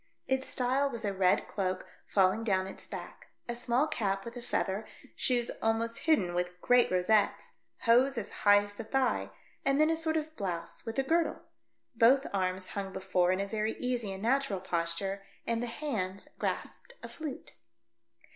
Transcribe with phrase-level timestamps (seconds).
[0.27, 4.41] Its style was a red cloak falling down its back, a small cap with a
[4.41, 4.83] feather,
[5.15, 9.29] shoes almost hidden with great rosettes, hose as high as the thigh,
[9.63, 11.43] and then a sort of blouse with a girdle.
[11.93, 16.95] Both arms hung before in a very easy and natural posture and the hands grasped
[17.03, 17.53] a flute.